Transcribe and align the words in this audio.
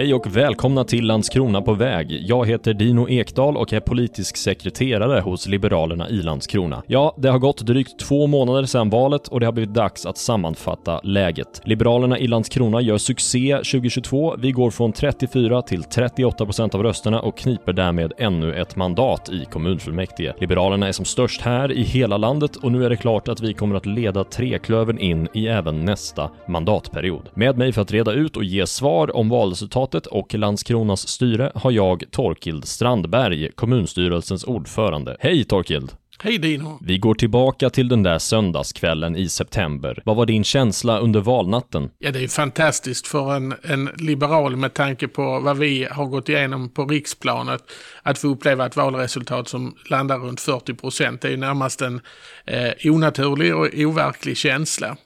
Hej 0.00 0.14
och 0.14 0.36
välkomna 0.36 0.84
till 0.84 1.06
Landskrona 1.06 1.62
på 1.62 1.74
väg. 1.74 2.22
Jag 2.26 2.46
heter 2.48 2.74
Dino 2.74 3.08
Ekdal 3.08 3.56
och 3.56 3.72
är 3.72 3.80
politisk 3.80 4.36
sekreterare 4.36 5.20
hos 5.20 5.46
Liberalerna 5.46 6.08
i 6.08 6.22
Landskrona. 6.22 6.82
Ja, 6.86 7.16
det 7.18 7.28
har 7.28 7.38
gått 7.38 7.66
drygt 7.66 7.98
två 7.98 8.26
månader 8.26 8.64
sedan 8.64 8.90
valet 8.90 9.28
och 9.28 9.40
det 9.40 9.46
har 9.46 9.52
blivit 9.52 9.74
dags 9.74 10.06
att 10.06 10.18
sammanfatta 10.18 11.00
läget. 11.04 11.60
Liberalerna 11.64 12.18
i 12.18 12.26
Landskrona 12.26 12.80
gör 12.80 12.98
succé 12.98 13.56
2022. 13.56 14.34
Vi 14.38 14.52
går 14.52 14.70
från 14.70 14.92
34 14.92 15.62
till 15.62 15.82
38 15.82 16.44
procent 16.44 16.74
av 16.74 16.82
rösterna 16.82 17.20
och 17.20 17.38
kniper 17.38 17.72
därmed 17.72 18.12
ännu 18.18 18.54
ett 18.54 18.76
mandat 18.76 19.28
i 19.28 19.44
kommunfullmäktige. 19.44 20.34
Liberalerna 20.38 20.88
är 20.88 20.92
som 20.92 21.04
störst 21.04 21.40
här 21.40 21.72
i 21.72 21.82
hela 21.82 22.16
landet 22.16 22.56
och 22.56 22.72
nu 22.72 22.84
är 22.84 22.90
det 22.90 22.96
klart 22.96 23.28
att 23.28 23.40
vi 23.40 23.54
kommer 23.54 23.76
att 23.76 23.86
leda 23.86 24.24
Treklövern 24.24 24.98
in 24.98 25.28
i 25.34 25.48
även 25.48 25.84
nästa 25.84 26.30
mandatperiod. 26.48 27.28
Med 27.34 27.58
mig 27.58 27.72
för 27.72 27.82
att 27.82 27.92
reda 27.92 28.12
ut 28.12 28.36
och 28.36 28.44
ge 28.44 28.66
svar 28.66 29.16
om 29.16 29.28
valresultatet 29.28 29.89
och 29.94 30.34
Landskronas 30.34 31.08
styre 31.08 31.52
har 31.54 31.70
jag 31.70 32.04
Torkild 32.10 32.64
Strandberg, 32.64 33.52
kommunstyrelsens 33.52 34.44
ordförande. 34.44 35.16
Hej 35.20 35.44
Torkild! 35.44 35.92
Hej 36.22 36.38
Dino! 36.38 36.78
Vi 36.80 36.98
går 36.98 37.14
tillbaka 37.14 37.70
till 37.70 37.88
den 37.88 38.02
där 38.02 38.18
söndagskvällen 38.18 39.16
i 39.16 39.28
september. 39.28 40.02
Vad 40.04 40.16
var 40.16 40.26
din 40.26 40.44
känsla 40.44 40.98
under 40.98 41.20
valnatten? 41.20 41.90
Ja, 41.98 42.10
det 42.10 42.24
är 42.24 42.28
fantastiskt 42.28 43.06
för 43.06 43.34
en, 43.34 43.54
en 43.62 43.90
liberal 43.96 44.56
med 44.56 44.74
tanke 44.74 45.08
på 45.08 45.40
vad 45.40 45.58
vi 45.58 45.88
har 45.90 46.06
gått 46.06 46.28
igenom 46.28 46.68
på 46.68 46.84
riksplanet. 46.84 47.62
Att 48.02 48.18
få 48.18 48.28
uppleva 48.28 48.66
ett 48.66 48.76
valresultat 48.76 49.48
som 49.48 49.74
landar 49.90 50.18
runt 50.18 50.40
40 50.40 50.74
procent. 50.74 51.20
Det 51.20 51.28
är 51.28 51.32
ju 51.32 51.36
närmast 51.36 51.82
en 51.82 52.00
eh, 52.46 52.92
onaturlig 52.92 53.56
och 53.56 53.68
overklig 53.74 54.36
känsla. 54.36 54.96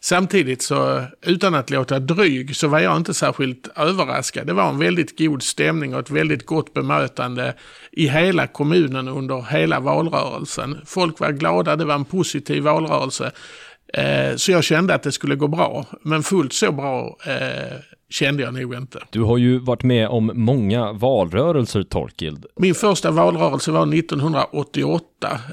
Samtidigt 0.00 0.62
så, 0.62 1.02
utan 1.22 1.54
att 1.54 1.70
låta 1.70 1.98
dryg, 1.98 2.56
så 2.56 2.68
var 2.68 2.78
jag 2.78 2.96
inte 2.96 3.14
särskilt 3.14 3.68
överraskad. 3.76 4.46
Det 4.46 4.52
var 4.52 4.68
en 4.68 4.78
väldigt 4.78 5.18
god 5.18 5.42
stämning 5.42 5.94
och 5.94 6.00
ett 6.00 6.10
väldigt 6.10 6.46
gott 6.46 6.74
bemötande 6.74 7.54
i 7.92 8.08
hela 8.08 8.46
kommunen 8.46 9.08
under 9.08 9.42
hela 9.50 9.80
valrörelsen. 9.80 10.78
Folk 10.86 11.20
var 11.20 11.30
glada, 11.30 11.76
det 11.76 11.84
var 11.84 11.94
en 11.94 12.04
positiv 12.04 12.62
valrörelse. 12.62 13.32
Eh, 13.94 14.36
så 14.36 14.52
jag 14.52 14.64
kände 14.64 14.94
att 14.94 15.02
det 15.02 15.12
skulle 15.12 15.34
gå 15.34 15.48
bra. 15.48 15.86
Men 16.02 16.22
fullt 16.22 16.52
så 16.52 16.72
bra 16.72 17.16
eh, 17.26 17.78
kände 18.10 18.42
jag 18.42 18.54
nog 18.54 18.74
inte. 18.74 18.98
Du 19.10 19.20
har 19.20 19.38
ju 19.38 19.58
varit 19.58 19.82
med 19.82 20.08
om 20.08 20.30
många 20.34 20.92
valrörelser, 20.92 21.82
Torkild. 21.82 22.46
Min 22.56 22.74
första 22.74 23.10
valrörelse 23.10 23.70
var 23.70 23.94
1988 23.94 25.06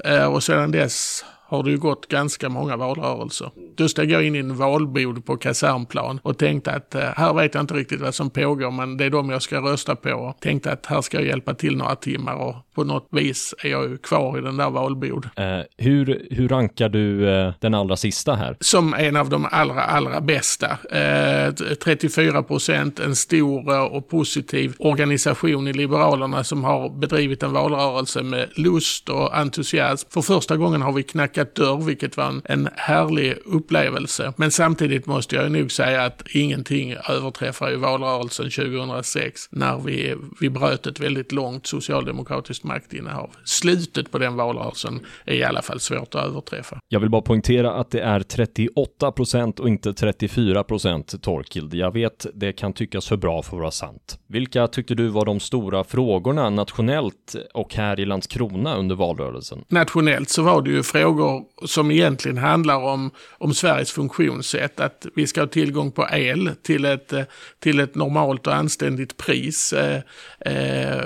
eh, 0.04 0.32
och 0.32 0.42
sedan 0.42 0.70
dess 0.70 1.24
har 1.50 1.62
det 1.62 1.70
ju 1.70 1.78
gått 1.78 2.06
ganska 2.08 2.48
många 2.48 2.76
valrörelser. 2.76 3.50
Då 3.74 3.88
steg 3.88 4.10
jag 4.10 4.26
in 4.26 4.36
i 4.36 4.38
en 4.38 4.56
valbod 4.56 5.24
på 5.24 5.36
kasernplan 5.36 6.20
och 6.22 6.38
tänkte 6.38 6.72
att 6.72 6.94
eh, 6.94 7.00
här 7.16 7.34
vet 7.34 7.54
jag 7.54 7.62
inte 7.62 7.74
riktigt 7.74 8.00
vad 8.00 8.14
som 8.14 8.30
pågår 8.30 8.70
men 8.70 8.96
det 8.96 9.04
är 9.04 9.10
de 9.10 9.30
jag 9.30 9.42
ska 9.42 9.60
rösta 9.60 9.96
på. 9.96 10.34
Tänkte 10.40 10.72
att 10.72 10.86
här 10.86 11.00
ska 11.00 11.16
jag 11.16 11.26
hjälpa 11.26 11.54
till 11.54 11.76
några 11.76 11.96
timmar 11.96 12.34
och 12.34 12.54
på 12.80 12.84
något 12.84 13.08
vis 13.10 13.54
är 13.62 13.68
jag 13.68 13.90
ju 13.90 13.98
kvar 13.98 14.38
i 14.38 14.40
den 14.40 14.56
där 14.56 14.70
valbod. 14.70 15.28
Eh, 15.36 15.60
hur, 15.76 16.26
hur 16.30 16.48
rankar 16.48 16.88
du 16.88 17.28
eh, 17.28 17.52
den 17.60 17.74
allra 17.74 17.96
sista 17.96 18.34
här? 18.34 18.56
Som 18.60 18.94
en 18.94 19.16
av 19.16 19.28
de 19.28 19.46
allra, 19.50 19.82
allra 19.82 20.20
bästa. 20.20 20.66
Eh, 20.90 21.52
34 21.84 22.42
procent, 22.42 23.00
en 23.00 23.16
stor 23.16 23.72
eh, 23.72 23.82
och 23.82 24.08
positiv 24.08 24.74
organisation 24.78 25.68
i 25.68 25.72
Liberalerna 25.72 26.44
som 26.44 26.64
har 26.64 26.90
bedrivit 26.98 27.42
en 27.42 27.52
valrörelse 27.52 28.22
med 28.22 28.48
lust 28.54 29.08
och 29.08 29.38
entusiasm. 29.38 30.08
För 30.10 30.22
första 30.22 30.56
gången 30.56 30.82
har 30.82 30.92
vi 30.92 31.02
knackat 31.02 31.54
dörr, 31.54 31.84
vilket 31.84 32.16
var 32.16 32.24
en, 32.24 32.42
en 32.44 32.68
härlig 32.76 33.34
upplevelse. 33.44 34.32
Men 34.36 34.50
samtidigt 34.50 35.06
måste 35.06 35.36
jag 35.36 35.52
nog 35.52 35.72
säga 35.72 36.02
att 36.02 36.22
ingenting 36.30 36.94
överträffar 37.08 37.72
i 37.72 37.76
valrörelsen 37.76 38.50
2006 38.50 39.48
när 39.50 39.78
vi, 39.78 40.14
vi 40.40 40.50
bröt 40.50 40.86
ett 40.86 41.00
väldigt 41.00 41.32
långt 41.32 41.66
socialdemokratiskt 41.66 42.64
maktinnehav. 42.70 43.30
Slutet 43.44 44.10
på 44.10 44.18
den 44.18 44.36
valrörelsen 44.36 45.00
är 45.24 45.34
i 45.34 45.44
alla 45.44 45.62
fall 45.62 45.80
svårt 45.80 46.14
att 46.14 46.26
överträffa. 46.26 46.78
Jag 46.88 47.00
vill 47.00 47.10
bara 47.10 47.22
poängtera 47.22 47.72
att 47.72 47.90
det 47.90 48.00
är 48.00 48.20
38 48.20 49.12
procent 49.12 49.60
och 49.60 49.68
inte 49.68 49.94
34 49.94 50.64
procent 50.64 51.22
Torkild. 51.22 51.74
Jag 51.74 51.92
vet, 51.92 52.26
det 52.34 52.52
kan 52.52 52.72
tyckas 52.72 53.08
för 53.08 53.16
bra 53.16 53.42
för 53.42 53.56
att 53.56 53.60
vara 53.60 53.70
sant. 53.70 54.18
Vilka 54.26 54.66
tyckte 54.66 54.94
du 54.94 55.08
var 55.08 55.24
de 55.24 55.40
stora 55.40 55.84
frågorna 55.84 56.50
nationellt 56.50 57.36
och 57.54 57.74
här 57.74 58.00
i 58.00 58.04
Landskrona 58.04 58.76
under 58.76 58.96
valrörelsen? 58.96 59.64
Nationellt 59.68 60.28
så 60.28 60.42
var 60.42 60.62
det 60.62 60.70
ju 60.70 60.82
frågor 60.82 61.42
som 61.66 61.90
egentligen 61.90 62.38
handlar 62.38 62.76
om, 62.76 63.10
om 63.38 63.54
Sveriges 63.54 63.92
funktionssätt. 63.92 64.80
Att 64.80 65.06
vi 65.14 65.26
ska 65.26 65.40
ha 65.40 65.48
tillgång 65.48 65.92
på 65.92 66.06
el 66.12 66.50
till 66.62 66.84
ett, 66.84 67.12
till 67.58 67.80
ett 67.80 67.94
normalt 67.94 68.46
och 68.46 68.54
anständigt 68.54 69.16
pris. 69.16 69.72
Eh, 69.72 70.02
eh, 70.40 71.04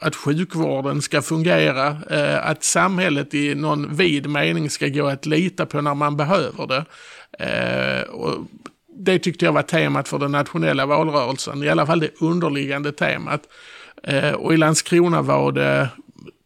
att 0.00 0.16
sjukvården 0.16 1.02
ska 1.02 1.22
fungera, 1.22 1.96
eh, 2.10 2.46
att 2.46 2.64
samhället 2.64 3.34
i 3.34 3.54
någon 3.54 3.96
vid 3.96 4.30
mening 4.30 4.70
ska 4.70 4.88
gå 4.88 5.06
att 5.06 5.26
lita 5.26 5.66
på 5.66 5.80
när 5.80 5.94
man 5.94 6.16
behöver 6.16 6.66
det. 6.66 6.84
Eh, 7.38 8.02
och 8.10 8.46
det 8.96 9.18
tyckte 9.18 9.44
jag 9.44 9.52
var 9.52 9.62
temat 9.62 10.08
för 10.08 10.18
den 10.18 10.32
nationella 10.32 10.86
valrörelsen, 10.86 11.62
i 11.62 11.68
alla 11.68 11.86
fall 11.86 12.00
det 12.00 12.20
underliggande 12.20 12.92
temat. 12.92 13.42
Eh, 14.02 14.32
och 14.32 14.54
i 14.54 14.56
Landskrona 14.56 15.22
var 15.22 15.52
det, 15.52 15.88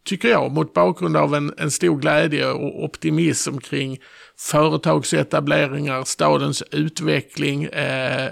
tycker 0.05 0.29
jag, 0.29 0.51
mot 0.51 0.73
bakgrund 0.73 1.17
av 1.17 1.35
en, 1.35 1.53
en 1.57 1.71
stor 1.71 1.97
glädje 1.97 2.51
och 2.51 2.83
optimism 2.83 3.57
kring 3.57 3.97
företagsetableringar, 4.37 6.03
stadens 6.03 6.63
utveckling 6.71 7.63
eh, 7.63 8.31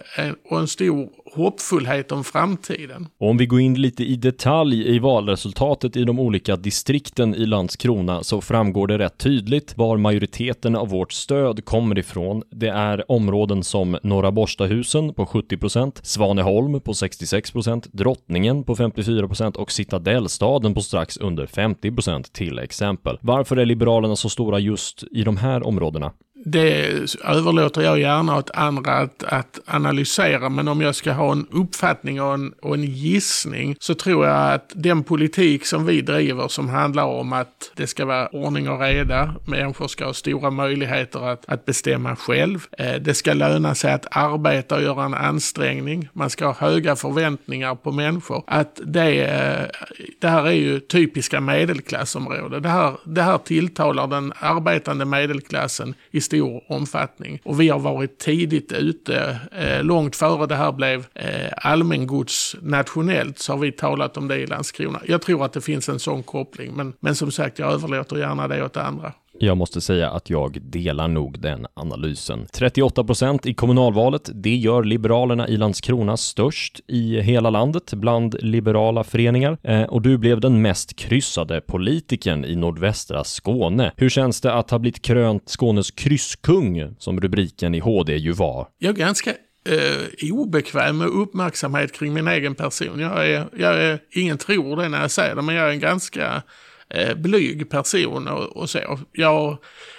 och 0.50 0.59
en 0.59 0.67
stor 0.67 1.09
hoppfullhet 1.34 2.12
om 2.12 2.24
framtiden. 2.24 3.08
Om 3.20 3.38
vi 3.38 3.46
går 3.46 3.60
in 3.60 3.82
lite 3.82 4.04
i 4.04 4.16
detalj 4.16 4.96
i 4.96 5.00
valresultatet 5.00 5.96
i 5.96 6.04
de 6.04 6.20
olika 6.20 6.56
distrikten 6.56 7.36
i 7.36 7.46
Landskrona 7.46 8.24
så 8.24 8.42
framgår 8.42 8.88
det 8.88 8.98
rätt 8.98 9.18
tydligt 9.18 9.78
var 9.78 9.98
majoriteten 9.98 10.76
av 10.76 10.90
vårt 10.90 11.12
stöd 11.12 11.66
kommer 11.66 12.00
ifrån. 12.00 12.44
Det 12.52 12.68
är 12.68 13.12
områden 13.12 13.64
som 13.64 13.98
Norra 14.04 14.32
Borstahusen 14.32 15.14
på 15.14 15.26
70% 15.26 16.00
Svaneholm 16.04 16.80
på 16.80 16.92
66% 16.92 17.88
Drottningen 17.92 18.64
på 18.64 18.76
54% 18.76 19.56
och 19.56 19.72
Citadellstaden 19.72 20.74
på 20.74 20.82
strax 20.82 21.18
under 21.18 21.46
50% 21.46 22.24
till 22.32 22.60
exempel. 22.60 23.18
Varför 23.22 23.58
är 23.58 23.66
Liberalerna 23.66 24.16
så 24.16 24.30
stora 24.30 24.60
just 24.60 25.04
i 25.12 25.24
de 25.24 25.38
här 25.38 25.68
områdena? 25.68 26.12
Det 26.46 26.86
överlåter 27.24 27.81
jag 27.81 28.00
gärna 28.00 28.38
åt 28.38 28.52
andra 28.52 28.94
att, 28.94 29.24
att, 29.24 29.59
analysera. 29.66 30.50
Men 30.50 30.68
om 30.68 30.81
jag 30.81 30.96
ska 30.96 31.12
ha 31.12 31.31
en 31.31 31.48
uppfattning 31.52 32.22
och 32.22 32.34
en, 32.34 32.54
och 32.62 32.74
en 32.74 32.84
gissning 32.84 33.76
så 33.80 33.96
tror 33.96 34.26
jag 34.26 34.53
att 34.53 34.72
den 34.76 35.03
politik 35.03 35.66
som 35.66 35.86
vi 35.86 36.02
driver 36.02 36.48
som 36.48 36.70
handlar 36.70 37.06
om 37.06 37.34
att 37.34 37.72
det 37.76 37.88
ska 37.88 38.06
vara 38.06 38.28
ordning 38.28 38.70
och 38.70 38.80
reda. 38.80 39.36
Människor 39.46 39.88
ska 39.88 40.06
ha 40.06 40.14
stora 40.14 40.50
möjligheter 40.50 41.30
att, 41.30 41.50
att 41.50 41.66
bestämma 41.66 42.16
själv. 42.16 42.66
Eh, 42.78 42.96
det 42.96 43.14
ska 43.14 43.34
löna 43.34 43.76
sig 43.76 43.94
att 43.94 44.06
arbeta 44.12 44.76
och 44.76 44.84
göra 44.84 45.03
en 45.06 45.14
ansträngning. 45.14 46.09
Man 46.14 46.30
ska 46.30 46.46
ha 46.46 46.53
höga 46.53 46.96
förväntningar 46.96 47.76
på 47.76 47.92
människor. 47.92 48.44
Att 48.48 48.82
det, 48.86 49.26
eh, 49.26 49.88
det 50.20 50.28
här 50.28 50.48
är 50.48 50.52
ju 50.52 50.80
typiska 50.80 51.42
medelklassområden. 51.42 52.62
Det 52.62 52.70
här, 52.70 52.98
det 53.06 53.22
här 53.22 53.38
tilltalar 53.38 54.08
den 54.08 54.34
arbetande 54.40 55.06
medelklassen 55.06 55.94
istället 56.12 56.33
stor 56.34 56.64
omfattning. 56.68 57.40
Och 57.44 57.62
vi 57.62 57.70
har 57.70 57.80
varit 57.80 58.20
tidigt 58.20 58.72
ute, 58.72 59.40
eh, 59.52 59.84
långt 59.84 60.16
före 60.16 60.48
det 60.48 60.56
här 60.56 60.72
blev 60.72 61.06
eh, 61.14 61.52
allmängods 61.58 62.56
nationellt, 62.62 63.40
så 63.40 63.54
har 63.54 63.60
vi 63.60 63.72
talat 63.72 64.18
om 64.18 64.28
det 64.28 64.38
i 64.38 64.48
Landskrona. 64.48 65.02
Jag 65.08 65.22
tror 65.22 65.46
att 65.46 65.54
det 65.54 65.62
finns 65.62 65.90
en 65.90 66.00
sån 66.00 66.24
koppling, 66.24 66.74
men, 66.74 66.94
men 67.00 67.16
som 67.16 67.32
sagt, 67.32 67.60
jag 67.60 67.74
överlåter 67.74 68.18
gärna 68.18 68.48
det 68.48 68.64
åt 68.64 68.78
andra. 68.78 69.14
Jag 69.40 69.58
måste 69.58 69.82
säga 69.82 70.10
att 70.10 70.30
jag 70.30 70.62
delar 70.62 71.08
nog 71.08 71.40
den 71.40 71.68
analysen. 71.74 72.48
38 72.54 73.04
procent 73.04 73.46
i 73.46 73.54
kommunalvalet, 73.54 74.30
det 74.34 74.56
gör 74.56 74.84
Liberalerna 74.84 75.48
i 75.48 75.58
Landskrona 75.58 76.18
störst 76.18 76.80
i 76.88 77.22
hela 77.22 77.50
landet 77.50 77.94
bland 77.94 78.35
liberala 78.40 79.03
föreningar. 79.03 79.58
Eh, 79.64 79.84
och 79.84 80.02
du 80.02 80.18
blev 80.18 80.40
den 80.40 80.62
mest 80.62 80.96
kryssade 80.96 81.62
politikern 81.62 82.46
i 82.46 82.56
nordvästra 82.56 83.24
Skåne. 83.24 83.91
Hur 83.97 84.09
känns 84.09 84.41
det 84.41 84.53
att 84.53 84.72
ha 84.72 84.80
blivit 84.80 85.02
krönt 85.02 85.50
Skånes 85.50 85.91
krysskung, 85.91 86.96
som 87.00 87.22
rubriken 87.22 87.76
i 87.76 87.79
HD 87.79 88.16
ju 88.16 88.32
var? 88.32 88.68
Jag 88.78 88.90
är 88.90 89.00
ganska 89.00 89.29
eh, 89.70 90.34
obekväm 90.34 90.97
med 90.97 91.08
uppmärksamhet 91.08 91.91
kring 91.91 92.14
min 92.14 92.28
egen 92.28 92.56
person. 92.56 93.00
Jag 93.00 93.28
är, 93.28 93.46
jag 93.58 93.84
är, 93.84 94.00
ingen 94.12 94.38
tror 94.38 94.76
det 94.76 94.90
när 94.90 95.02
jag 95.02 95.12
säger 95.12 95.36
det, 95.36 95.41
men 95.41 95.56
jag 95.56 95.68
är 95.68 95.72
en 95.72 95.79
ganska 95.79 96.44
eh, 96.93 97.16
blyg 97.16 97.69
person 97.69 98.28
och, 98.28 98.57
och 98.57 98.69
så. 98.69 98.99
Jag, 99.11 99.57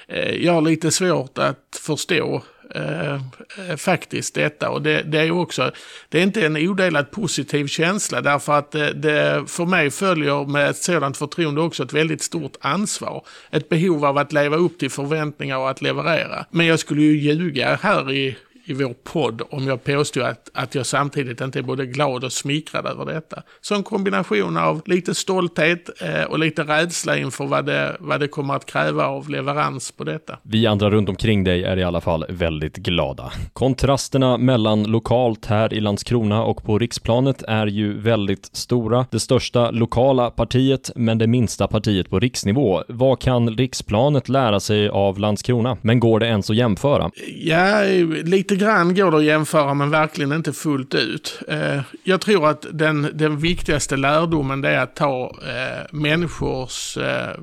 eh, 0.08 0.34
jag 0.34 0.52
har 0.52 0.60
lite 0.60 0.90
svårt 0.90 1.38
att 1.38 1.80
förstå 1.80 2.42
eh, 2.74 3.14
eh 3.14 3.76
faktiskt 3.76 4.34
detta. 4.34 4.70
Och 4.70 4.82
det, 4.82 5.02
det, 5.02 5.18
är 5.18 5.30
också, 5.30 5.72
det 6.08 6.18
är 6.18 6.22
inte 6.22 6.46
en 6.46 6.56
odelat 6.56 7.10
positiv 7.10 7.66
känsla 7.66 8.20
därför 8.20 8.52
att 8.52 8.70
det, 8.70 8.92
det, 8.92 9.44
för 9.46 9.66
mig 9.66 9.90
följer 9.90 10.46
med 10.46 10.70
ett 10.70 10.76
sådant 10.76 11.16
förtroende 11.16 11.60
också 11.60 11.82
ett 11.82 11.92
väldigt 11.92 12.22
stort 12.22 12.56
ansvar. 12.60 13.26
Ett 13.50 13.68
behov 13.68 14.04
av 14.04 14.18
att 14.18 14.32
leva 14.32 14.56
upp 14.56 14.78
till 14.78 14.90
förväntningar 14.90 15.58
och 15.58 15.70
att 15.70 15.82
leverera. 15.82 16.46
Men 16.50 16.66
jag 16.66 16.78
skulle 16.78 17.02
ju 17.02 17.18
ljuga 17.18 17.78
här 17.82 18.12
i 18.12 18.36
i 18.64 18.72
vår 18.72 18.94
podd 19.04 19.42
om 19.50 19.66
jag 19.66 19.84
påstod 19.84 20.22
att, 20.22 20.50
att 20.54 20.74
jag 20.74 20.86
samtidigt 20.86 21.40
inte 21.40 21.58
är 21.58 21.62
både 21.62 21.86
glad 21.86 22.24
och 22.24 22.32
smickrad 22.32 22.86
över 22.86 23.06
detta. 23.06 23.42
Så 23.60 23.74
en 23.74 23.82
kombination 23.82 24.56
av 24.56 24.82
lite 24.86 25.14
stolthet 25.14 26.02
eh, 26.02 26.22
och 26.22 26.38
lite 26.38 26.62
rädsla 26.62 27.18
inför 27.18 27.46
vad 27.46 27.66
det, 27.66 27.96
vad 28.00 28.20
det 28.20 28.28
kommer 28.28 28.54
att 28.54 28.66
kräva 28.66 29.06
av 29.06 29.30
leverans 29.30 29.92
på 29.92 30.04
detta. 30.04 30.38
Vi 30.42 30.66
andra 30.66 30.90
runt 30.90 31.08
omkring 31.08 31.44
dig 31.44 31.64
är 31.64 31.76
i 31.76 31.84
alla 31.84 32.00
fall 32.00 32.24
väldigt 32.28 32.76
glada. 32.76 33.32
Kontrasterna 33.52 34.38
mellan 34.38 34.82
lokalt 34.82 35.46
här 35.46 35.74
i 35.74 35.80
Landskrona 35.80 36.44
och 36.44 36.64
på 36.64 36.78
riksplanet 36.78 37.42
är 37.42 37.66
ju 37.66 38.00
väldigt 38.00 38.50
stora. 38.56 39.06
Det 39.10 39.20
största 39.20 39.70
lokala 39.70 40.30
partiet, 40.30 40.90
men 40.96 41.18
det 41.18 41.26
minsta 41.26 41.68
partiet 41.68 42.10
på 42.10 42.20
riksnivå. 42.20 42.82
Vad 42.88 43.20
kan 43.20 43.56
riksplanet 43.56 44.28
lära 44.28 44.60
sig 44.60 44.88
av 44.88 45.18
Landskrona? 45.18 45.76
Men 45.82 46.00
går 46.00 46.20
det 46.20 46.26
ens 46.26 46.50
att 46.50 46.56
jämföra? 46.56 47.10
Ja, 47.36 47.82
lite 48.24 48.53
Lite 48.54 48.64
grann 48.64 48.94
går 48.94 49.10
det 49.10 49.16
att 49.16 49.24
jämföra, 49.24 49.74
men 49.74 49.90
verkligen 49.90 50.32
inte 50.32 50.52
fullt 50.52 50.94
ut. 50.94 51.40
Eh, 51.48 51.80
jag 52.04 52.20
tror 52.20 52.48
att 52.48 52.66
den, 52.72 53.10
den 53.14 53.38
viktigaste 53.38 53.96
lärdomen 53.96 54.60
det 54.60 54.68
är 54.68 54.78
att 54.78 54.96
ta 54.96 55.38
eh, 55.42 55.86
människors 55.92 56.96
eh, 56.96 57.36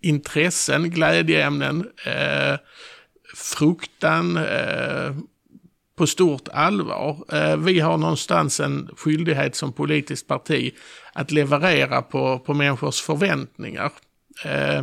intressen, 0.00 0.90
glädjeämnen, 0.90 1.88
eh, 2.06 2.58
fruktan 3.34 4.36
eh, 4.36 5.16
på 5.98 6.06
stort 6.06 6.48
allvar. 6.48 7.24
Eh, 7.32 7.56
vi 7.56 7.80
har 7.80 7.96
någonstans 7.96 8.60
en 8.60 8.90
skyldighet 8.96 9.56
som 9.56 9.72
politiskt 9.72 10.28
parti 10.28 10.74
att 11.12 11.30
leverera 11.30 12.02
på, 12.02 12.38
på 12.38 12.54
människors 12.54 13.00
förväntningar. 13.00 13.92
Eh, 14.44 14.82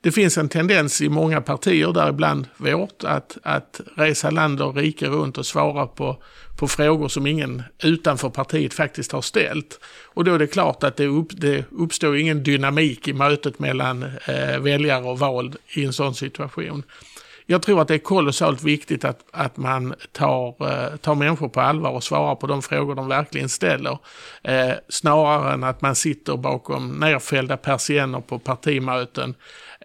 det 0.00 0.12
finns 0.12 0.38
en 0.38 0.48
tendens 0.48 1.00
i 1.00 1.08
många 1.08 1.40
partier, 1.40 1.92
däribland 1.92 2.46
vårt, 2.56 3.04
att, 3.04 3.38
att 3.42 3.80
resa 3.96 4.30
land 4.30 4.60
och 4.60 4.76
rike 4.76 5.06
runt 5.06 5.38
och 5.38 5.46
svara 5.46 5.86
på, 5.86 6.22
på 6.58 6.68
frågor 6.68 7.08
som 7.08 7.26
ingen 7.26 7.62
utanför 7.82 8.30
partiet 8.30 8.74
faktiskt 8.74 9.12
har 9.12 9.22
ställt. 9.22 9.80
Och 10.06 10.24
då 10.24 10.34
är 10.34 10.38
det 10.38 10.46
klart 10.46 10.82
att 10.84 10.96
det, 10.96 11.06
upp, 11.06 11.28
det 11.30 11.64
uppstår 11.70 12.16
ingen 12.16 12.42
dynamik 12.42 13.08
i 13.08 13.12
mötet 13.12 13.58
mellan 13.58 14.02
eh, 14.02 14.58
väljare 14.60 15.04
och 15.04 15.18
vald 15.18 15.56
i 15.68 15.84
en 15.84 15.92
sån 15.92 16.14
situation 16.14 16.82
jag 17.50 17.62
tror 17.62 17.80
att 17.80 17.88
det 17.88 17.94
är 17.94 17.98
kolossalt 17.98 18.62
viktigt 18.62 19.04
att, 19.04 19.24
att 19.32 19.56
man 19.56 19.94
tar, 20.12 20.48
eh, 20.60 20.96
tar 20.96 21.14
människor 21.14 21.48
på 21.48 21.60
allvar 21.60 21.90
och 21.90 22.04
svarar 22.04 22.34
på 22.34 22.46
de 22.46 22.62
frågor 22.62 22.94
de 22.94 23.08
verkligen 23.08 23.48
ställer. 23.48 23.98
Eh, 24.42 24.72
snarare 24.88 25.52
än 25.52 25.64
att 25.64 25.82
man 25.82 25.94
sitter 25.94 26.36
bakom 26.36 26.88
nerfällda 26.88 27.56
persienner 27.56 28.20
på 28.20 28.38
partimöten 28.38 29.34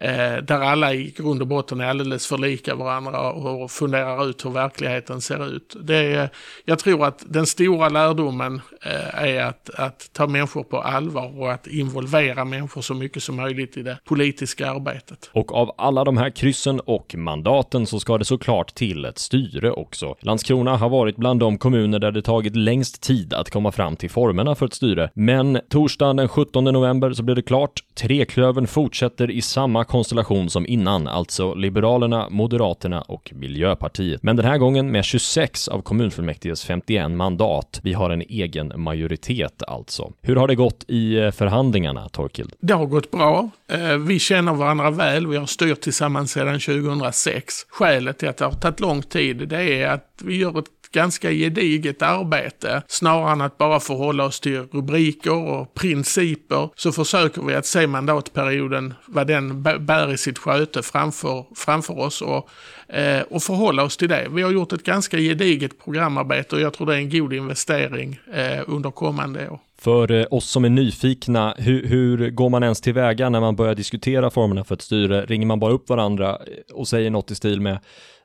eh, 0.04 0.44
där 0.44 0.62
alla 0.62 0.94
i 0.94 1.14
grund 1.18 1.42
och 1.42 1.48
botten 1.48 1.82
är 1.82 1.86
alldeles 1.86 2.28
för 2.28 2.38
lika 2.38 2.76
varandra 2.76 3.32
och 3.32 3.72
funderar 3.72 4.30
ut 4.30 4.46
hur 4.46 4.50
verkligheten 4.50 5.22
ser 5.22 5.56
ut. 5.56 5.76
Det 5.82 5.96
är, 5.96 6.30
jag 6.66 6.80
tror 6.80 7.06
att 7.06 7.24
den 7.28 7.46
stora 7.46 7.90
lärdomen 7.90 8.62
eh, 8.86 9.24
är 9.24 9.44
att, 9.44 9.70
att 9.70 10.10
ta 10.14 10.28
människor 10.28 10.64
på 10.64 10.82
allvar 10.82 11.42
och 11.42 11.52
att 11.52 11.68
involvera 11.68 12.46
människor 12.46 12.82
så 12.82 12.94
mycket 12.94 13.24
som 13.24 13.36
möjligt 13.36 13.78
i 13.78 13.84
det 13.84 14.00
politiska 14.06 14.72
arbetet. 14.72 15.30
Och 15.34 15.56
av 15.56 15.76
alla 15.78 16.04
de 16.04 16.18
här 16.18 16.30
kryssen 16.30 16.80
och 16.80 17.16
mandaten 17.18 17.86
så 17.86 18.00
ska 18.00 18.18
det 18.18 18.26
såklart 18.26 18.74
till 18.76 19.06
ett 19.06 19.18
styre 19.18 19.72
också. 19.72 20.16
Landskrona 20.20 20.78
har 20.78 20.90
varit 20.90 21.16
bland 21.16 21.40
de 21.40 21.58
kommuner 21.58 22.00
där 22.00 22.12
det 22.12 22.22
tagit 22.22 22.56
längst 22.56 23.02
tid 23.02 23.34
att 23.34 23.50
komma 23.50 23.72
fram 23.72 23.96
till 23.96 24.10
formerna 24.10 24.56
för 24.56 24.66
ett 24.66 24.74
styre. 24.74 25.10
Men 25.14 25.60
torsdagen 25.70 26.16
den 26.16 26.28
17 26.28 26.64
november 26.64 27.14
så 27.14 27.24
blev 27.24 27.36
det 27.36 27.42
klart. 27.42 27.84
Treklövern 27.94 28.68
fortsätter 28.68 29.32
i 29.32 29.42
samma 29.42 29.84
konstellation 29.94 30.50
som 30.50 30.68
innan, 30.68 31.08
alltså 31.08 31.54
Liberalerna, 31.54 32.28
Moderaterna 32.30 33.02
och 33.02 33.32
Miljöpartiet. 33.36 34.24
Men 34.24 34.36
den 34.36 34.46
här 34.46 34.58
gången 34.58 34.92
med 34.92 35.06
26 35.06 35.68
av 35.68 35.82
kommunfullmäktiges 35.82 36.66
51 36.66 37.12
mandat. 37.12 37.80
Vi 37.84 37.94
har 37.94 38.10
en 38.10 38.22
egen 38.22 38.74
majoritet 38.76 39.64
alltså. 39.68 40.12
Hur 40.22 40.36
har 40.36 40.48
det 40.48 40.56
gått 40.56 40.86
i 40.88 41.16
eh, 41.16 41.32
förhandlingarna, 41.32 42.10
Torkild? 42.10 42.54
Det 42.60 42.74
har 42.74 42.86
gått 42.86 43.12
bra. 43.12 43.50
Eh, 43.68 43.98
vi 43.98 44.20
känner 44.20 44.54
varandra 44.54 44.92
väl. 44.92 45.28
Vi 45.28 45.38
har 45.38 45.46
styrt 45.46 45.82
tillsammans 45.82 46.32
sedan 46.32 46.60
2006. 46.60 47.54
Skälet 47.70 48.18
till 48.18 48.30
att 48.30 48.38
det 48.38 48.46
har 48.46 48.52
tagit 48.52 48.80
lång 48.80 49.02
tid, 49.02 49.48
det 49.48 49.82
är 49.82 49.88
att 49.88 50.22
vi 50.24 50.38
gör 50.38 50.60
ett 50.60 50.83
ganska 50.94 51.32
gediget 51.32 52.02
arbete. 52.02 52.84
Snarare 52.88 53.32
än 53.32 53.42
att 53.42 53.58
bara 53.58 53.80
förhålla 53.80 54.26
oss 54.26 54.40
till 54.40 54.60
rubriker 54.72 55.34
och 55.34 55.74
principer 55.74 56.70
så 56.76 56.92
försöker 56.92 57.42
vi 57.42 57.56
att 57.56 57.66
se 57.66 57.88
mandatperioden, 57.88 58.94
vad 59.06 59.28
den 59.28 59.64
bär 59.64 60.14
i 60.14 60.18
sitt 60.18 60.38
sköte 60.38 60.84
framför, 60.84 61.46
framför 61.56 62.00
oss 62.00 62.22
och, 62.22 62.50
eh, 62.96 63.22
och 63.22 63.44
förhålla 63.44 63.84
oss 63.84 63.98
till 63.98 64.10
det. 64.10 64.28
Vi 64.32 64.42
har 64.42 64.52
gjort 64.52 64.74
ett 64.74 64.84
ganska 64.84 65.18
gediget 65.18 65.84
programarbete 65.84 66.56
och 66.56 66.62
jag 66.62 66.74
tror 66.74 66.88
det 66.88 66.94
är 66.94 66.98
en 66.98 67.10
god 67.10 67.34
investering 67.34 68.20
eh, 68.34 68.62
under 68.68 68.92
kommande 68.92 69.50
år. 69.50 69.60
För 69.84 70.12
eh, 70.12 70.26
oss 70.32 70.50
som 70.50 70.66
är 70.66 70.70
nyfikna, 70.70 71.56
hur, 71.58 71.88
hur, 71.88 72.30
går 72.30 72.50
man 72.50 72.64
ens 72.64 72.82
tillväga 72.82 73.30
när 73.30 73.40
man 73.40 73.56
börjar 73.56 73.76
diskutera 73.76 74.30
formerna 74.30 74.64
för 74.64 74.76
ett 74.76 74.82
styre? 74.82 75.26
Ringer 75.26 75.48
man 75.48 75.60
bara 75.60 75.72
upp 75.72 75.90
varandra 75.90 76.30
eh, 76.30 76.76
och 76.76 76.88
säger 76.88 77.10
något 77.10 77.32
i 77.32 77.36
stil 77.36 77.62
med 77.62 77.80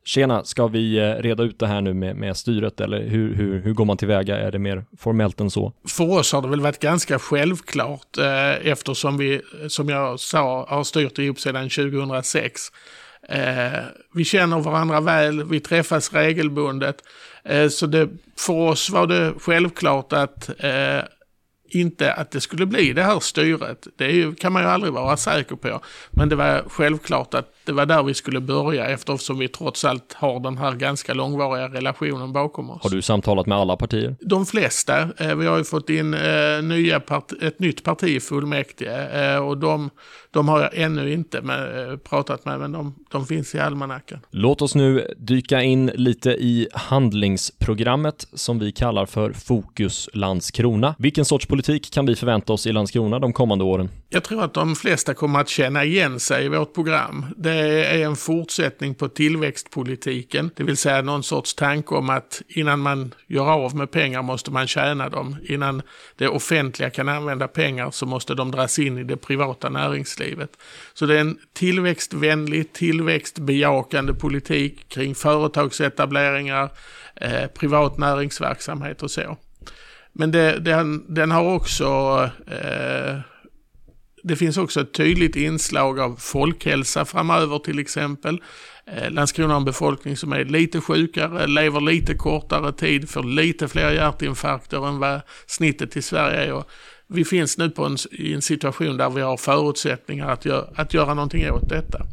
Tjena, 0.04 0.44
ska 0.44 0.66
vi 0.66 0.98
eh, 0.98 1.22
reda 1.22 1.42
ut 1.42 1.58
det 1.58 1.66
här 1.66 1.80
nu 1.80 1.94
med, 1.94 2.16
med 2.16 2.36
styret 2.36 2.80
eller 2.80 3.02
hur, 3.02 3.34
hur, 3.34 3.62
hur 3.62 3.72
går 3.72 3.84
man 3.84 3.96
tillväga? 3.96 4.38
Är 4.38 4.52
det 4.52 4.58
mer 4.58 4.84
formellt 4.98 5.40
än 5.40 5.50
så? 5.50 5.72
För 5.88 6.10
oss 6.10 6.32
har 6.32 6.42
det 6.42 6.48
väl 6.48 6.60
varit 6.60 6.78
ganska 6.78 7.18
självklart 7.18 8.18
eh, 8.18 8.66
eftersom 8.66 9.18
vi, 9.18 9.40
som 9.68 9.88
jag 9.88 10.20
sa, 10.20 10.66
har 10.68 10.84
styrt 10.84 11.18
ihop 11.18 11.40
sedan 11.40 11.68
2006. 11.68 12.60
Eh, 13.28 13.80
vi 14.14 14.24
känner 14.24 14.60
varandra 14.60 15.00
väl, 15.00 15.44
vi 15.44 15.60
träffas 15.60 16.12
regelbundet. 16.12 16.96
Eh, 17.44 17.68
så 17.68 17.86
det, 17.86 18.08
för 18.38 18.52
oss 18.52 18.90
var 18.90 19.06
det 19.06 19.32
självklart 19.40 20.12
att 20.12 20.48
eh, 20.58 21.00
inte 21.70 22.12
att 22.12 22.30
det 22.30 22.40
skulle 22.40 22.66
bli 22.66 22.92
det 22.92 23.02
här 23.02 23.20
styret. 23.20 23.86
Det 23.96 24.10
ju, 24.10 24.34
kan 24.34 24.52
man 24.52 24.62
ju 24.62 24.68
aldrig 24.68 24.92
vara 24.92 25.16
säker 25.16 25.56
på. 25.56 25.80
Men 26.10 26.28
det 26.28 26.36
var 26.36 26.64
självklart 26.68 27.34
att 27.34 27.54
det 27.68 27.74
var 27.74 27.86
där 27.86 28.02
vi 28.02 28.14
skulle 28.14 28.40
börja 28.40 28.86
eftersom 28.86 29.38
vi 29.38 29.48
trots 29.48 29.84
allt 29.84 30.12
har 30.12 30.40
den 30.40 30.58
här 30.58 30.72
ganska 30.72 31.14
långvariga 31.14 31.68
relationen 31.68 32.32
bakom 32.32 32.70
oss. 32.70 32.82
Har 32.82 32.90
du 32.90 33.02
samtalat 33.02 33.46
med 33.46 33.58
alla 33.58 33.76
partier? 33.76 34.16
De 34.20 34.46
flesta. 34.46 35.00
Eh, 35.00 35.34
vi 35.34 35.46
har 35.46 35.58
ju 35.58 35.64
fått 35.64 35.90
in 35.90 36.14
eh, 36.14 36.62
nya 36.62 37.02
ett 37.42 37.60
nytt 37.60 37.84
parti 37.84 38.04
i 38.04 38.20
fullmäktige 38.20 39.08
eh, 39.12 39.36
och 39.36 39.58
de, 39.58 39.90
de 40.30 40.48
har 40.48 40.60
jag 40.60 40.70
ännu 40.74 41.12
inte 41.12 41.42
med, 41.42 42.04
pratat 42.04 42.44
med 42.44 42.58
men 42.58 42.72
de, 42.72 42.94
de 43.10 43.26
finns 43.26 43.54
i 43.54 43.58
almanackan. 43.58 44.18
Låt 44.30 44.62
oss 44.62 44.74
nu 44.74 45.14
dyka 45.16 45.62
in 45.62 45.86
lite 45.86 46.30
i 46.30 46.68
handlingsprogrammet 46.72 48.26
som 48.32 48.58
vi 48.58 48.72
kallar 48.72 49.06
för 49.06 49.32
Fokus 49.32 50.08
Landskrona. 50.12 50.94
Vilken 50.98 51.24
sorts 51.24 51.46
politik 51.46 51.90
kan 51.92 52.06
vi 52.06 52.16
förvänta 52.16 52.52
oss 52.52 52.66
i 52.66 52.72
Landskrona 52.72 53.18
de 53.18 53.32
kommande 53.32 53.64
åren? 53.64 53.88
Jag 54.08 54.24
tror 54.24 54.44
att 54.44 54.54
de 54.54 54.76
flesta 54.76 55.14
kommer 55.14 55.40
att 55.40 55.48
känna 55.48 55.84
igen 55.84 56.20
sig 56.20 56.44
i 56.44 56.48
vårt 56.48 56.74
program. 56.74 57.26
Det 57.36 57.50
är 57.60 58.04
en 58.04 58.16
fortsättning 58.16 58.94
på 58.94 59.08
tillväxtpolitiken, 59.08 60.50
det 60.56 60.62
vill 60.62 60.76
säga 60.76 61.02
någon 61.02 61.22
sorts 61.22 61.54
tanke 61.54 61.94
om 61.94 62.10
att 62.10 62.42
innan 62.48 62.78
man 62.78 63.14
gör 63.26 63.50
av 63.50 63.76
med 63.76 63.90
pengar 63.90 64.22
måste 64.22 64.50
man 64.50 64.66
tjäna 64.66 65.08
dem. 65.08 65.36
Innan 65.42 65.82
det 66.16 66.28
offentliga 66.28 66.90
kan 66.90 67.08
använda 67.08 67.48
pengar 67.48 67.90
så 67.90 68.06
måste 68.06 68.34
de 68.34 68.50
dras 68.50 68.78
in 68.78 68.98
i 68.98 69.04
det 69.04 69.16
privata 69.16 69.68
näringslivet. 69.68 70.50
Så 70.94 71.06
det 71.06 71.16
är 71.16 71.20
en 71.20 71.38
tillväxtvänlig, 71.52 72.72
tillväxtbejakande 72.72 74.14
politik 74.14 74.88
kring 74.88 75.14
företagsetableringar, 75.14 76.70
eh, 77.14 77.46
privat 77.46 77.98
näringsverksamhet 77.98 79.02
och 79.02 79.10
så. 79.10 79.36
Men 80.12 80.30
det, 80.30 80.58
den, 80.58 81.14
den 81.14 81.30
har 81.30 81.54
också 81.54 81.86
eh, 82.46 83.16
det 84.28 84.36
finns 84.36 84.56
också 84.56 84.80
ett 84.80 84.92
tydligt 84.92 85.36
inslag 85.36 86.00
av 86.00 86.16
folkhälsa 86.16 87.04
framöver 87.04 87.58
till 87.58 87.78
exempel. 87.78 88.42
Eh, 88.86 89.10
Landskrona 89.10 89.52
har 89.52 89.60
en 89.60 89.64
befolkning 89.64 90.16
som 90.16 90.32
är 90.32 90.44
lite 90.44 90.80
sjukare, 90.80 91.46
lever 91.46 91.80
lite 91.80 92.14
kortare 92.14 92.72
tid, 92.72 93.08
får 93.08 93.22
lite 93.22 93.68
fler 93.68 93.92
hjärtinfarkter 93.92 94.88
än 94.88 94.98
vad 94.98 95.20
snittet 95.46 95.96
i 95.96 96.02
Sverige 96.02 96.36
är. 96.36 96.52
Och 96.52 96.70
vi 97.06 97.24
finns 97.24 97.58
nu 97.58 97.70
på 97.70 97.84
en, 97.84 97.96
i 98.10 98.34
en 98.34 98.42
situation 98.42 98.96
där 98.96 99.10
vi 99.10 99.20
har 99.20 99.36
förutsättningar 99.36 100.28
att, 100.28 100.44
gör, 100.44 100.72
att 100.76 100.94
göra 100.94 101.14
någonting 101.14 101.50
åt 101.50 101.68
detta. 101.68 102.06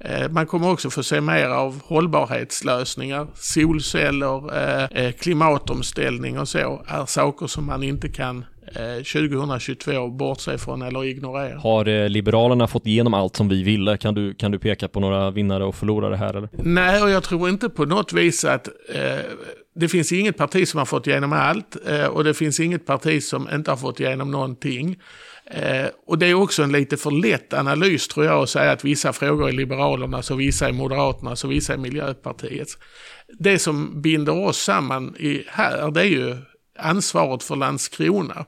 Eh, 0.00 0.28
man 0.30 0.46
kommer 0.46 0.70
också 0.70 0.90
få 0.90 1.02
se 1.02 1.20
mer 1.20 1.48
av 1.48 1.80
hållbarhetslösningar, 1.84 3.26
solceller, 3.34 4.56
eh, 4.98 5.12
klimatomställning 5.12 6.38
och 6.38 6.48
så 6.48 6.84
är 6.86 7.06
saker 7.06 7.46
som 7.46 7.66
man 7.66 7.82
inte 7.82 8.08
kan 8.08 8.44
2022 8.74 9.92
eh, 9.92 10.08
bortse 10.08 10.58
från 10.58 10.82
eller 10.82 11.04
ignorera. 11.04 11.58
Har 11.58 11.88
eh, 11.88 12.08
Liberalerna 12.08 12.66
fått 12.66 12.86
igenom 12.86 13.14
allt 13.14 13.36
som 13.36 13.48
vi 13.48 13.62
ville? 13.62 13.96
Kan 13.96 14.14
du, 14.14 14.34
kan 14.34 14.50
du 14.50 14.58
peka 14.58 14.88
på 14.88 15.00
några 15.00 15.30
vinnare 15.30 15.64
och 15.64 15.74
förlorare 15.74 16.16
här? 16.16 16.34
Eller? 16.36 16.48
Nej, 16.52 17.02
och 17.02 17.10
jag 17.10 17.22
tror 17.22 17.48
inte 17.48 17.68
på 17.68 17.84
något 17.84 18.12
vis 18.12 18.44
att 18.44 18.68
eh, 18.94 19.18
det 19.74 19.88
finns 19.88 20.12
inget 20.12 20.36
parti 20.36 20.68
som 20.68 20.78
har 20.78 20.84
fått 20.84 21.06
igenom 21.06 21.32
allt 21.32 21.76
eh, 21.86 22.06
och 22.06 22.24
det 22.24 22.34
finns 22.34 22.60
inget 22.60 22.86
parti 22.86 23.22
som 23.22 23.48
inte 23.54 23.70
har 23.70 23.76
fått 23.76 24.00
igenom 24.00 24.30
någonting. 24.30 24.96
Eh, 25.46 25.86
och 26.06 26.18
det 26.18 26.26
är 26.26 26.34
också 26.34 26.62
en 26.62 26.72
lite 26.72 26.96
för 26.96 27.10
lätt 27.10 27.52
analys 27.52 28.08
tror 28.08 28.26
jag 28.26 28.42
att 28.42 28.48
säga 28.48 28.72
att 28.72 28.84
vissa 28.84 29.12
frågor 29.12 29.48
är 29.48 29.52
Liberalernas 29.52 30.30
och 30.30 30.40
vissa 30.40 30.68
är 30.68 30.72
Moderaternas 30.72 31.44
och 31.44 31.52
vissa 31.52 31.72
är 31.72 31.78
Miljöpartiets. 31.78 32.78
Det 33.38 33.58
som 33.58 34.02
binder 34.02 34.46
oss 34.46 34.58
samman 34.58 35.16
i, 35.16 35.44
här 35.48 35.90
det 35.90 36.00
är 36.00 36.04
ju 36.04 36.36
ansvaret 36.78 37.42
för 37.42 37.56
Landskrona. 37.56 38.46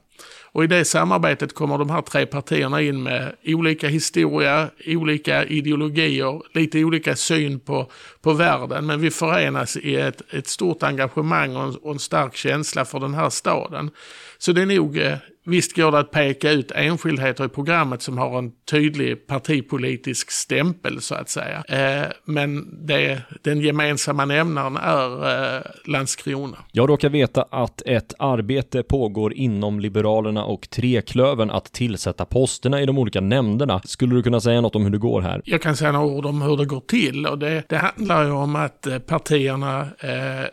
Och 0.56 0.64
i 0.64 0.66
det 0.66 0.84
samarbetet 0.84 1.54
kommer 1.54 1.78
de 1.78 1.90
här 1.90 2.02
tre 2.02 2.26
partierna 2.26 2.82
in 2.82 3.02
med 3.02 3.34
olika 3.44 3.88
historia, 3.88 4.70
olika 4.86 5.44
ideologier, 5.44 6.42
lite 6.54 6.84
olika 6.84 7.16
syn 7.16 7.60
på, 7.60 7.90
på 8.20 8.32
världen. 8.32 8.86
Men 8.86 9.00
vi 9.00 9.10
förenas 9.10 9.76
i 9.76 9.96
ett, 9.96 10.22
ett 10.34 10.48
stort 10.48 10.82
engagemang 10.82 11.56
och 11.56 11.62
en, 11.62 11.76
och 11.76 11.92
en 11.92 11.98
stark 11.98 12.36
känsla 12.36 12.84
för 12.84 13.00
den 13.00 13.14
här 13.14 13.30
staden. 13.30 13.90
Så 14.38 14.52
det 14.52 14.62
är 14.62 14.66
nog 14.66 14.98
eh, 14.98 15.18
Visst 15.48 15.76
går 15.76 15.92
det 15.92 15.98
att 15.98 16.10
peka 16.10 16.50
ut 16.50 16.70
enskildheter 16.70 17.44
i 17.44 17.48
programmet 17.48 18.02
som 18.02 18.18
har 18.18 18.38
en 18.38 18.52
tydlig 18.70 19.26
partipolitisk 19.26 20.30
stämpel 20.30 21.00
så 21.00 21.14
att 21.14 21.28
säga. 21.28 21.64
Eh, 21.68 22.08
men 22.24 22.78
det, 22.86 23.22
den 23.42 23.60
gemensamma 23.60 24.24
nämnaren 24.24 24.76
är 24.76 25.56
eh, 25.56 25.62
Landskrona. 25.84 26.56
Jag 26.72 26.90
råkar 26.90 27.08
veta 27.08 27.42
att 27.50 27.82
ett 27.86 28.14
arbete 28.18 28.82
pågår 28.82 29.34
inom 29.34 29.80
Liberalerna 29.80 30.44
och 30.44 30.70
Treklövern 30.70 31.50
att 31.50 31.72
tillsätta 31.72 32.24
posterna 32.24 32.82
i 32.82 32.86
de 32.86 32.98
olika 32.98 33.20
nämnderna. 33.20 33.80
Skulle 33.84 34.14
du 34.14 34.22
kunna 34.22 34.40
säga 34.40 34.60
något 34.60 34.76
om 34.76 34.84
hur 34.84 34.90
det 34.90 34.98
går 34.98 35.20
här? 35.20 35.42
Jag 35.44 35.62
kan 35.62 35.76
säga 35.76 35.92
några 35.92 36.06
ord 36.06 36.26
om 36.26 36.42
hur 36.42 36.56
det 36.56 36.64
går 36.64 36.80
till 36.80 37.26
och 37.26 37.38
det, 37.38 37.62
det 37.68 37.76
handlar 37.76 38.24
ju 38.24 38.30
om 38.30 38.56
att 38.56 38.86
partierna 39.06 39.88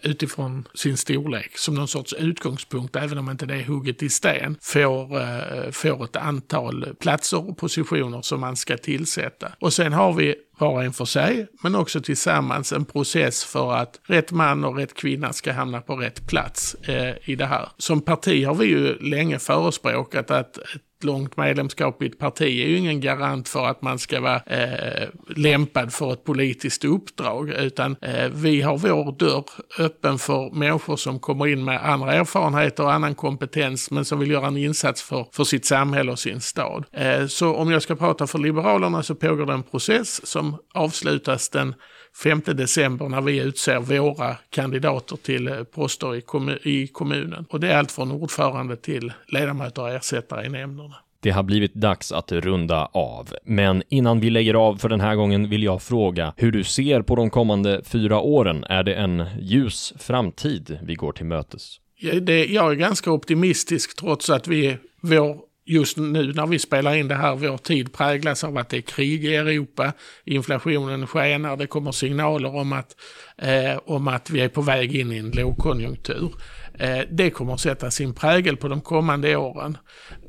utifrån 0.01 0.67
sin 0.73 0.97
storlek 0.97 1.57
som 1.57 1.75
någon 1.75 1.87
sorts 1.87 2.13
utgångspunkt, 2.13 2.95
även 2.95 3.17
om 3.17 3.29
inte 3.29 3.45
det 3.45 3.55
är 3.55 3.63
hugget 3.83 4.03
i 4.03 4.09
sten, 4.09 4.57
får, 4.61 5.21
eh, 5.21 5.71
får 5.71 6.03
ett 6.03 6.15
antal 6.15 6.95
platser 6.99 7.49
och 7.49 7.57
positioner 7.57 8.21
som 8.21 8.39
man 8.41 8.55
ska 8.55 8.77
tillsätta. 8.77 9.51
Och 9.59 9.73
sen 9.73 9.93
har 9.93 10.13
vi 10.13 10.35
var 10.59 10.69
och 10.69 10.83
en 10.83 10.93
för 10.93 11.05
sig, 11.05 11.47
men 11.63 11.75
också 11.75 12.01
tillsammans 12.01 12.73
en 12.73 12.85
process 12.85 13.43
för 13.43 13.73
att 13.73 13.99
rätt 14.03 14.31
man 14.31 14.63
och 14.63 14.77
rätt 14.77 14.93
kvinna 14.93 15.33
ska 15.33 15.51
hamna 15.51 15.81
på 15.81 15.95
rätt 15.95 16.27
plats 16.27 16.73
eh, 16.73 17.29
i 17.29 17.35
det 17.35 17.45
här. 17.45 17.69
Som 17.77 18.01
parti 18.01 18.45
har 18.45 18.55
vi 18.55 18.65
ju 18.65 18.99
länge 18.99 19.39
förespråkat 19.39 20.31
att 20.31 20.57
ett 20.57 20.92
långt 21.03 21.37
medlemskap 21.37 22.01
i 22.01 22.05
ett 22.05 22.19
parti 22.19 22.41
är 22.41 22.67
ju 22.67 22.77
ingen 22.77 23.01
garant 23.01 23.49
för 23.49 23.65
att 23.65 23.81
man 23.81 23.99
ska 23.99 24.21
vara 24.21 24.41
eh, 24.45 25.09
lämpad 25.35 25.93
för 25.93 26.13
ett 26.13 26.23
politiskt 26.23 26.85
uppdrag, 26.85 27.49
utan 27.49 27.95
eh, 28.01 28.29
vi 28.33 28.61
har 28.61 28.77
vår 28.77 29.17
dörr 29.17 29.45
öppen 29.79 30.19
för 30.19 30.51
människor 30.51 30.95
som 30.95 31.19
kommer 31.19 31.47
in 31.47 31.65
med 31.65 31.89
andra 31.89 32.13
erfarenheter 32.13 32.83
och 32.83 32.93
annan 32.93 33.15
kompetens, 33.15 33.91
men 33.91 34.05
som 34.05 34.19
vill 34.19 34.31
göra 34.31 34.47
en 34.47 34.57
insats 34.57 35.01
för, 35.01 35.27
för 35.31 35.43
sitt 35.43 35.65
samhälle 35.65 36.11
och 36.11 36.19
sin 36.19 36.41
stad. 36.41 36.85
Eh, 36.91 37.27
så 37.27 37.55
om 37.55 37.71
jag 37.71 37.81
ska 37.81 37.95
prata 37.95 38.27
för 38.27 38.39
Liberalerna 38.39 39.03
så 39.03 39.15
pågår 39.15 39.45
det 39.45 39.53
en 39.53 39.63
process 39.63 40.27
som 40.27 40.57
avslutas 40.73 41.49
den 41.49 41.75
5 42.15 42.41
december 42.45 43.09
när 43.09 43.21
vi 43.21 43.41
utser 43.41 43.79
våra 43.79 44.35
kandidater 44.49 45.15
till 45.15 45.47
eh, 45.47 45.63
poster 45.63 46.15
i, 46.15 46.21
kommun, 46.21 46.59
i 46.63 46.87
kommunen. 46.87 47.45
Och 47.49 47.59
det 47.59 47.71
är 47.71 47.77
allt 47.77 47.91
från 47.91 48.11
ordförande 48.11 48.75
till 48.75 49.13
ledamöter 49.27 49.81
och 49.81 49.89
ersättare 49.89 50.45
i 50.45 50.49
nämnderna. 50.49 50.95
Det 51.19 51.31
har 51.31 51.43
blivit 51.43 51.73
dags 51.73 52.11
att 52.11 52.31
runda 52.31 52.85
av. 52.85 53.35
Men 53.45 53.83
innan 53.89 54.19
vi 54.19 54.29
lägger 54.29 54.53
av 54.53 54.75
för 54.75 54.89
den 54.89 55.01
här 55.01 55.15
gången 55.15 55.49
vill 55.49 55.63
jag 55.63 55.81
fråga 55.81 56.33
hur 56.37 56.51
du 56.51 56.63
ser 56.63 57.01
på 57.01 57.15
de 57.15 57.29
kommande 57.29 57.81
fyra 57.85 58.19
åren. 58.19 58.63
Är 58.63 58.83
det 58.83 58.93
en 58.93 59.25
ljus 59.39 59.93
framtid 59.99 60.79
vi 60.83 60.95
går 60.95 61.11
till 61.11 61.25
mötes? 61.25 61.79
Jag 61.99 62.71
är 62.71 62.75
ganska 62.75 63.11
optimistisk 63.11 63.95
trots 63.99 64.29
att 64.29 64.47
vi, 64.47 64.77
vår 65.01 65.52
just 65.65 65.97
nu 65.97 66.33
när 66.33 66.47
vi 66.47 66.59
spelar 66.59 66.95
in 66.95 67.07
det 67.07 67.15
här, 67.15 67.35
vår 67.35 67.57
tid 67.57 67.93
präglas 67.93 68.43
av 68.43 68.57
att 68.57 68.69
det 68.69 68.77
är 68.77 68.81
krig 68.81 69.25
i 69.25 69.35
Europa, 69.35 69.93
inflationen 70.25 71.07
skenar, 71.07 71.57
det 71.57 71.67
kommer 71.67 71.91
signaler 71.91 72.55
om 72.55 72.73
att, 72.73 72.95
eh, 73.37 73.79
om 73.85 74.07
att 74.07 74.29
vi 74.29 74.41
är 74.41 74.49
på 74.49 74.61
väg 74.61 74.95
in 74.95 75.11
i 75.11 75.17
en 75.17 75.31
lågkonjunktur. 75.31 76.33
Eh, 76.79 76.99
det 77.11 77.29
kommer 77.29 77.53
att 77.53 77.59
sätta 77.59 77.91
sin 77.91 78.13
prägel 78.13 78.57
på 78.57 78.67
de 78.67 78.81
kommande 78.81 79.35
åren. 79.35 79.77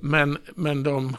Men, 0.01 0.39
men 0.55 0.83
de 0.83 1.17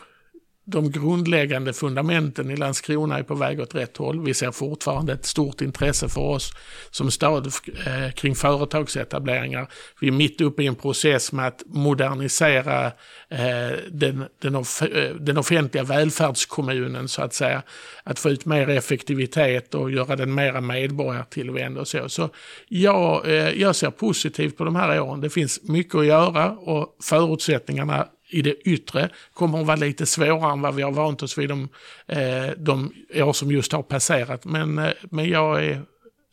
de 0.67 0.91
grundläggande 0.91 1.74
fundamenten 1.74 2.51
i 2.51 2.55
Landskrona 2.55 3.19
är 3.19 3.24
på 3.24 3.36
väg 3.36 3.60
åt 3.60 3.75
rätt 3.75 3.98
håll. 3.98 4.25
Vi 4.25 4.34
ser 4.34 4.51
fortfarande 4.51 5.13
ett 5.13 5.25
stort 5.25 5.62
intresse 5.62 6.10
för 6.10 6.22
oss 6.22 6.51
som 6.91 7.12
stad 7.12 7.48
eh, 7.86 8.12
kring 8.12 8.36
företagsetableringar. 8.36 9.67
Vi 10.01 10.07
är 10.07 10.12
mitt 10.12 10.41
uppe 10.41 10.63
i 10.63 10.67
en 10.67 10.75
process 10.75 11.31
med 11.31 11.48
att 11.48 11.63
modernisera 11.65 12.86
eh, 13.29 13.77
den, 13.91 14.25
den, 14.41 14.55
off 14.55 14.81
eh, 14.81 15.15
den 15.15 15.38
offentliga 15.38 15.84
välfärdskommunen 15.84 17.07
så 17.07 17.22
att 17.22 17.34
säga. 17.34 17.63
Att 18.03 18.19
få 18.19 18.29
ut 18.29 18.45
mer 18.45 18.69
effektivitet 18.69 19.75
och 19.75 19.91
göra 19.91 20.15
den 20.15 20.34
mera 20.34 20.62
medborgartillvänd 20.62 21.77
och 21.77 21.88
så. 21.88 22.10
Så 22.10 22.29
jag, 22.67 23.27
jag 23.55 23.75
ser 23.75 23.91
positivt 23.91 24.57
på 24.57 24.63
de 24.63 24.75
här 24.75 25.01
åren. 25.01 25.22
Det 25.22 25.29
finns 25.29 25.63
mycket 25.63 25.95
att 25.95 26.05
göra 26.05 26.51
och 26.51 26.98
förutsättningarna 27.03 28.07
i 28.36 28.42
det 28.42 28.56
yttre 28.70 29.10
kommer 29.34 29.60
att 29.60 29.65
vara 29.65 29.75
lite 29.75 30.06
svårare 30.06 30.51
än 30.51 30.62
vad 30.62 30.75
vi 30.75 30.82
har 30.82 30.92
vant 30.92 31.24
oss 31.24 31.38
vid 31.38 31.50
de, 31.50 31.70
eh, 32.08 32.50
de 32.58 32.92
år 33.15 33.34
som 33.34 33.51
just 33.51 33.72
har 33.72 33.84
passerat. 33.84 34.46
Men, 34.46 34.77
eh, 34.77 34.92
men 35.10 35.30
jag 35.30 35.65
är 35.65 35.82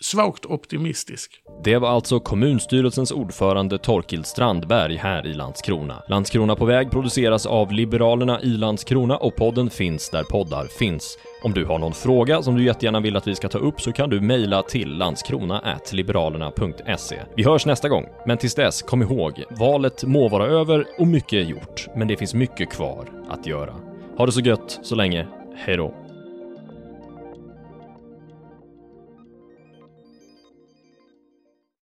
svagt 0.03 0.47
optimistisk. 0.47 1.43
Det 1.65 1.79
var 1.79 1.89
alltså 1.89 2.21
kommunstyrelsens 2.21 3.13
ordförande 3.13 3.79
Torkild 3.79 4.27
Strandberg 4.27 4.97
här 4.97 5.27
i 5.27 5.35
Landskrona. 5.35 6.03
Landskrona 6.09 6.57
på 6.57 6.65
väg 6.65 6.91
produceras 6.91 7.47
av 7.47 7.73
Liberalerna 7.73 8.41
i 8.41 8.49
Landskrona 8.49 9.17
och 9.17 9.37
podden 9.37 9.71
finns 9.71 10.11
där 10.11 10.25
poddar 10.25 10.67
finns. 10.67 11.19
Om 11.43 11.53
du 11.53 11.65
har 11.65 11.79
någon 11.79 11.93
fråga 11.93 12.43
som 12.43 12.57
du 12.57 12.65
jättegärna 12.65 13.01
vill 13.01 13.17
att 13.17 13.27
vi 13.27 13.35
ska 13.35 13.49
ta 13.49 13.59
upp 13.59 13.81
så 13.81 13.93
kan 13.93 14.11
du 14.11 14.21
mejla 14.21 14.63
till 14.63 14.97
landskrona.liberalerna.se. 14.97 17.17
Vi 17.37 17.45
hörs 17.45 17.67
nästa 17.67 17.89
gång, 17.89 18.07
men 18.27 18.39
tills 18.39 18.55
dess, 18.55 18.83
kom 18.83 19.03
ihåg, 19.03 19.45
valet 19.51 20.05
må 20.05 20.29
vara 20.29 20.47
över 20.47 20.87
och 20.99 21.07
mycket 21.07 21.33
är 21.33 21.51
gjort, 21.51 21.89
men 21.97 22.09
det 22.09 22.17
finns 22.17 22.35
mycket 22.35 22.71
kvar 22.71 23.09
att 23.29 23.47
göra. 23.47 23.75
Ha 24.17 24.27
det 24.27 24.33
så 24.33 24.41
gött 24.41 24.81
så 24.83 24.95
länge, 24.95 25.27
hejdå! 25.57 26.02